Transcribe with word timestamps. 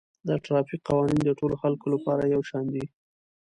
د 0.27 0.29
ټرافیک 0.45 0.81
قوانین 0.87 1.19
د 1.25 1.29
ټولو 1.39 1.55
خلکو 1.63 1.85
لپاره 1.95 2.23
یو 2.33 2.41
شان 2.49 2.65
دي 2.73 2.85